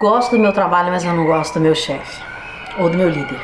Gosto 0.00 0.36
do 0.36 0.38
meu 0.38 0.52
trabalho, 0.52 0.92
mas 0.92 1.04
eu 1.04 1.12
não 1.12 1.26
gosto 1.26 1.54
do 1.54 1.60
meu 1.60 1.74
chefe 1.74 2.22
ou 2.78 2.88
do 2.88 2.96
meu 2.96 3.08
líder. 3.08 3.40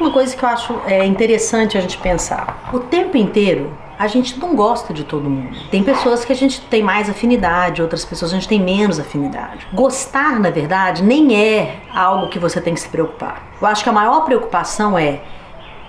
Uma 0.00 0.10
coisa 0.10 0.34
que 0.34 0.42
eu 0.42 0.48
acho 0.48 0.80
é 0.86 1.04
interessante 1.04 1.76
a 1.76 1.80
gente 1.82 1.98
pensar. 1.98 2.70
O 2.72 2.78
tempo 2.78 3.18
inteiro 3.18 3.70
a 3.98 4.06
gente 4.06 4.40
não 4.40 4.56
gosta 4.56 4.94
de 4.94 5.04
todo 5.04 5.28
mundo. 5.28 5.54
Tem 5.70 5.84
pessoas 5.84 6.24
que 6.24 6.32
a 6.32 6.34
gente 6.34 6.58
tem 6.62 6.82
mais 6.82 7.10
afinidade, 7.10 7.82
outras 7.82 8.02
pessoas 8.02 8.32
a 8.32 8.34
gente 8.36 8.48
tem 8.48 8.58
menos 8.58 8.98
afinidade. 8.98 9.66
Gostar, 9.74 10.40
na 10.40 10.48
verdade, 10.48 11.02
nem 11.02 11.36
é 11.36 11.82
algo 11.94 12.30
que 12.30 12.38
você 12.38 12.62
tem 12.62 12.72
que 12.72 12.80
se 12.80 12.88
preocupar. 12.88 13.42
Eu 13.60 13.66
acho 13.66 13.84
que 13.84 13.90
a 13.90 13.92
maior 13.92 14.24
preocupação 14.24 14.98
é 14.98 15.20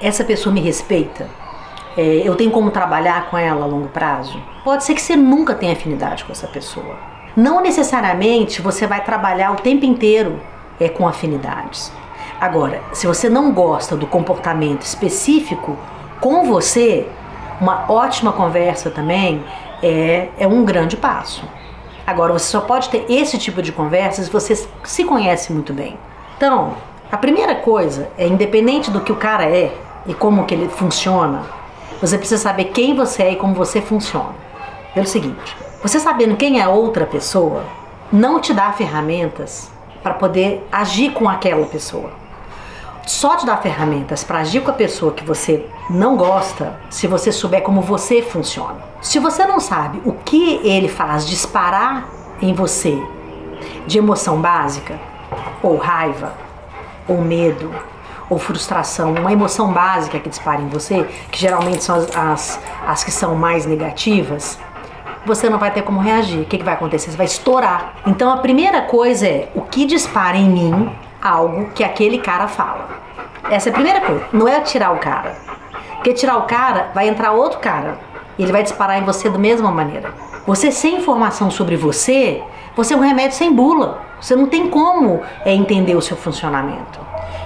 essa 0.02 0.26
pessoa 0.26 0.54
me 0.54 0.60
respeita. 0.60 1.30
É, 1.96 2.22
eu 2.28 2.36
tenho 2.36 2.52
como 2.52 2.70
trabalhar 2.70 3.30
com 3.30 3.38
ela 3.38 3.64
a 3.64 3.66
longo 3.66 3.88
prazo. 3.88 4.38
Pode 4.66 4.84
ser 4.84 4.94
que 4.94 5.02
você 5.02 5.16
nunca 5.16 5.56
tenha 5.56 5.72
afinidade 5.72 6.26
com 6.26 6.34
essa 6.34 6.48
pessoa. 6.48 7.21
Não 7.36 7.62
necessariamente 7.62 8.62
você 8.62 8.86
vai 8.86 9.04
trabalhar 9.04 9.52
o 9.52 9.56
tempo 9.56 9.86
inteiro 9.86 10.40
é, 10.80 10.90
com 10.90 11.08
afinidades. 11.08 11.92
Agora, 12.40 12.82
se 12.92 13.08
você 13.08 13.30
não 13.30 13.52
gosta 13.52 13.96
do 13.96 14.08
comportamento 14.08 14.82
específico 14.82 15.78
com 16.20 16.44
você, 16.44 17.08
uma 17.60 17.86
ótima 17.88 18.32
conversa 18.34 18.90
também 18.90 19.44
é, 19.82 20.28
é 20.38 20.48
um 20.48 20.66
grande 20.66 20.98
passo. 20.98 21.44
Agora, 22.06 22.34
você 22.34 22.46
só 22.46 22.62
pode 22.62 22.90
ter 22.90 23.06
esse 23.08 23.38
tipo 23.38 23.62
de 23.62 23.72
conversa 23.72 24.24
se 24.24 24.30
você 24.30 24.56
se 24.84 25.04
conhece 25.06 25.54
muito 25.54 25.72
bem. 25.72 25.98
Então, 26.36 26.74
a 27.12 27.18
primeira 27.18 27.56
coisa 27.56 28.10
é, 28.18 28.28
independente 28.28 28.90
do 28.90 29.02
que 29.02 29.12
o 29.12 29.16
cara 29.16 29.46
é 29.46 29.72
e 30.06 30.14
como 30.14 30.46
que 30.46 30.54
ele 30.54 30.68
funciona, 30.68 31.44
você 32.02 32.18
precisa 32.18 32.42
saber 32.42 32.66
quem 32.66 32.96
você 32.96 33.24
é 33.24 33.32
e 33.34 33.36
como 33.36 33.54
você 33.54 33.80
funciona. 33.80 34.34
Pelo 34.94 35.06
seguinte, 35.06 35.56
você 35.82 36.00
sabendo 36.00 36.36
quem 36.36 36.62
é 36.62 36.68
outra 36.68 37.06
pessoa, 37.06 37.64
não 38.12 38.40
te 38.40 38.54
dá 38.54 38.72
ferramentas 38.72 39.72
para 40.04 40.14
poder 40.14 40.68
agir 40.72 41.12
com 41.12 41.30
aquela 41.30 41.66
pessoa 41.66 42.22
só 43.06 43.36
te 43.36 43.46
dá 43.46 43.58
ferramentas 43.58 44.24
para 44.24 44.40
agir 44.40 44.62
com 44.62 44.72
a 44.72 44.74
pessoa 44.74 45.12
que 45.12 45.24
você 45.26 45.66
não 45.90 46.16
gosta 46.16 46.80
se 46.90 47.08
você 47.08 47.32
souber 47.32 47.62
como 47.62 47.82
você 47.82 48.22
funciona. 48.22 48.78
Se 49.02 49.20
você 49.20 49.46
não 49.46 49.60
sabe 49.60 50.02
o 50.06 50.14
que 50.14 50.62
ele 50.64 50.88
faz 50.88 51.28
disparar 51.28 52.08
em 52.42 52.54
você 52.54 53.02
de 53.88 53.98
emoção 53.98 54.40
básica, 54.40 55.00
ou 55.62 55.78
raiva, 55.78 56.34
ou 57.08 57.22
medo, 57.22 57.74
ou 58.30 58.38
frustração, 58.38 59.14
uma 59.14 59.34
emoção 59.34 59.74
básica 59.74 60.20
que 60.20 60.30
dispara 60.30 60.62
em 60.62 60.70
você, 60.70 61.04
que 61.32 61.40
geralmente 61.40 61.84
são 61.84 61.96
as, 61.96 62.16
as, 62.16 62.60
as 62.88 63.04
que 63.04 63.12
são 63.12 63.36
mais 63.36 63.66
negativas, 63.66 64.58
você 65.26 65.50
não 65.50 65.58
vai 65.58 65.72
ter 65.72 65.82
como 65.84 66.00
reagir. 66.00 66.42
O 66.42 66.46
que, 66.46 66.58
que 66.58 66.64
vai 66.64 66.74
acontecer? 66.74 67.12
Você 67.12 67.18
vai 67.18 67.26
estourar. 67.26 67.94
Então 68.06 68.32
a 68.32 68.38
primeira 68.38 68.82
coisa 68.82 69.28
é 69.28 69.50
o 69.56 69.62
que 69.62 69.86
dispara 69.86 70.38
em 70.38 70.50
mim 70.50 70.92
algo 71.22 71.70
que 71.76 71.84
aquele 71.84 72.18
cara 72.18 72.48
fala. 72.48 72.90
Essa 73.50 73.70
é 73.70 73.72
a 73.72 73.74
primeira 73.74 74.02
coisa. 74.02 74.26
Não 74.34 74.48
é 74.48 74.60
tirar 74.62 74.92
o 74.92 74.98
cara. 74.98 75.36
Porque 75.96 76.14
tirar 76.14 76.38
o 76.38 76.44
cara, 76.44 76.90
vai 76.96 77.08
entrar 77.08 77.32
outro 77.32 77.60
cara. 77.60 78.00
E 78.38 78.44
ele 78.44 78.52
vai 78.52 78.64
disparar 78.64 78.98
em 78.98 79.06
você 79.06 79.30
da 79.30 79.38
mesma 79.38 79.72
maneira. 79.72 80.12
Você 80.52 80.70
sem 80.70 80.98
informação 80.98 81.50
sobre 81.50 81.78
você, 81.78 82.44
você 82.76 82.94
é 82.94 82.98
um 82.98 83.00
remédio 83.00 83.38
sem 83.38 83.56
bula. 83.56 84.02
Você 84.20 84.36
não 84.36 84.48
tem 84.48 84.70
como 84.70 85.22
é, 85.46 85.54
entender 85.54 85.96
o 85.96 86.02
seu 86.02 86.18
funcionamento. 86.18 87.00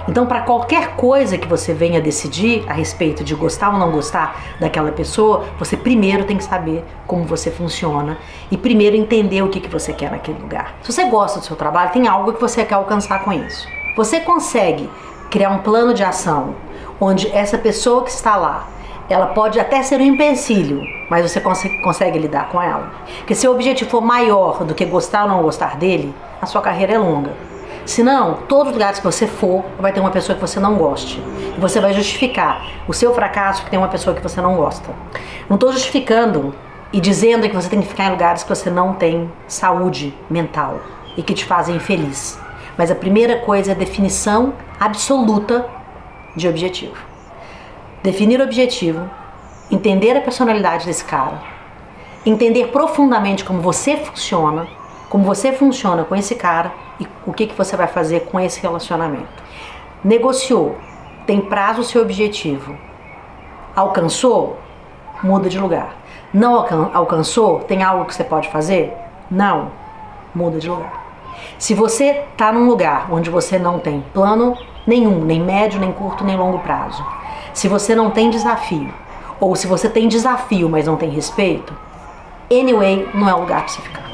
Então, 0.08 0.26
para 0.26 0.40
qualquer 0.40 0.96
coisa 0.96 1.38
que 1.38 1.46
você 1.46 1.72
venha 1.72 2.00
decidir 2.00 2.64
a 2.68 2.72
respeito 2.72 3.22
de 3.22 3.32
gostar 3.36 3.70
ou 3.70 3.78
não 3.78 3.92
gostar 3.92 4.56
daquela 4.58 4.90
pessoa, 4.90 5.44
você 5.56 5.76
primeiro 5.76 6.24
tem 6.24 6.36
que 6.36 6.42
saber 6.42 6.84
como 7.06 7.22
você 7.22 7.48
funciona 7.48 8.18
e 8.50 8.56
primeiro 8.56 8.96
entender 8.96 9.40
o 9.40 9.50
que, 9.50 9.60
que 9.60 9.68
você 9.68 9.92
quer 9.92 10.10
naquele 10.10 10.40
lugar. 10.40 10.74
Se 10.82 10.92
você 10.92 11.04
gosta 11.04 11.38
do 11.38 11.44
seu 11.44 11.54
trabalho, 11.54 11.92
tem 11.92 12.08
algo 12.08 12.32
que 12.32 12.40
você 12.40 12.64
quer 12.64 12.74
alcançar 12.74 13.22
com 13.22 13.32
isso. 13.32 13.68
Você 13.96 14.18
consegue 14.18 14.90
criar 15.30 15.50
um 15.50 15.58
plano 15.58 15.94
de 15.94 16.02
ação 16.02 16.54
onde 17.00 17.30
essa 17.32 17.58
pessoa 17.58 18.02
que 18.02 18.10
está 18.10 18.36
lá 18.36 18.68
ela 19.08 19.26
pode 19.26 19.60
até 19.60 19.82
ser 19.82 20.00
um 20.00 20.04
empecilho, 20.04 20.82
mas 21.08 21.30
você 21.30 21.40
consegue, 21.40 21.80
consegue, 21.80 22.18
lidar 22.18 22.48
com 22.48 22.60
ela. 22.60 22.90
Porque 23.18 23.34
se 23.34 23.46
o 23.46 23.52
objetivo 23.52 23.88
for 23.88 24.00
maior 24.00 24.64
do 24.64 24.74
que 24.74 24.84
gostar 24.84 25.24
ou 25.24 25.28
não 25.28 25.42
gostar 25.42 25.76
dele, 25.76 26.12
a 26.42 26.46
sua 26.46 26.60
carreira 26.60 26.94
é 26.94 26.98
longa. 26.98 27.32
Senão, 27.84 28.38
todos 28.48 28.68
os 28.68 28.72
lugares 28.72 28.98
que 28.98 29.04
você 29.04 29.28
for, 29.28 29.64
vai 29.78 29.92
ter 29.92 30.00
uma 30.00 30.10
pessoa 30.10 30.34
que 30.34 30.40
você 30.40 30.58
não 30.58 30.74
goste. 30.74 31.22
E 31.56 31.60
você 31.60 31.80
vai 31.80 31.92
justificar 31.92 32.66
o 32.88 32.92
seu 32.92 33.14
fracasso 33.14 33.60
porque 33.60 33.70
tem 33.70 33.78
uma 33.78 33.88
pessoa 33.88 34.14
que 34.14 34.20
você 34.20 34.40
não 34.40 34.56
gosta. 34.56 34.90
Não 35.48 35.54
estou 35.54 35.72
justificando 35.72 36.52
e 36.92 37.00
dizendo 37.00 37.48
que 37.48 37.54
você 37.54 37.68
tem 37.68 37.80
que 37.80 37.86
ficar 37.86 38.06
em 38.06 38.10
lugares 38.10 38.42
que 38.42 38.48
você 38.48 38.70
não 38.70 38.92
tem 38.92 39.30
saúde 39.46 40.12
mental 40.28 40.80
e 41.16 41.22
que 41.22 41.32
te 41.32 41.44
fazem 41.44 41.76
infeliz. 41.76 42.36
Mas 42.76 42.90
a 42.90 42.94
primeira 42.94 43.36
coisa 43.38 43.70
é 43.70 43.74
definição 43.74 44.52
absoluta 44.78 45.66
de 46.36 46.48
objetivo. 46.48 46.96
Definir 48.02 48.40
objetivo, 48.40 49.08
entender 49.70 50.16
a 50.16 50.20
personalidade 50.20 50.86
desse 50.86 51.04
cara, 51.04 51.40
entender 52.24 52.68
profundamente 52.68 53.44
como 53.44 53.60
você 53.60 53.96
funciona, 53.96 54.66
como 55.08 55.24
você 55.24 55.52
funciona 55.52 56.04
com 56.04 56.14
esse 56.14 56.34
cara 56.34 56.72
e 57.00 57.06
o 57.26 57.32
que, 57.32 57.46
que 57.46 57.54
você 57.54 57.76
vai 57.76 57.86
fazer 57.86 58.26
com 58.26 58.38
esse 58.38 58.60
relacionamento. 58.60 59.42
Negociou, 60.04 60.76
tem 61.26 61.40
prazo 61.40 61.80
o 61.80 61.84
seu 61.84 62.02
objetivo. 62.02 62.76
Alcançou? 63.74 64.58
Muda 65.22 65.48
de 65.48 65.58
lugar. 65.58 65.96
Não 66.32 66.54
alcançou? 66.92 67.60
Tem 67.60 67.82
algo 67.82 68.04
que 68.04 68.14
você 68.14 68.24
pode 68.24 68.48
fazer? 68.50 68.92
Não. 69.30 69.70
Muda 70.34 70.58
de 70.58 70.68
lugar. 70.68 71.05
Se 71.58 71.74
você 71.74 72.24
está 72.32 72.52
num 72.52 72.66
lugar 72.66 73.08
onde 73.10 73.30
você 73.30 73.58
não 73.58 73.78
tem 73.78 74.04
plano 74.12 74.56
nenhum, 74.86 75.24
nem 75.24 75.40
médio, 75.40 75.80
nem 75.80 75.92
curto, 75.92 76.24
nem 76.24 76.36
longo 76.36 76.58
prazo, 76.60 77.04
se 77.52 77.68
você 77.68 77.94
não 77.94 78.10
tem 78.10 78.30
desafio, 78.30 78.92
ou 79.40 79.56
se 79.56 79.66
você 79.66 79.88
tem 79.88 80.08
desafio, 80.08 80.68
mas 80.68 80.86
não 80.86 80.96
tem 80.96 81.10
respeito, 81.10 81.74
anyway, 82.50 83.08
não 83.12 83.28
é 83.28 83.34
o 83.34 83.40
lugar 83.40 83.60
para 83.60 83.68
você 83.68 83.82
ficar. 83.82 84.05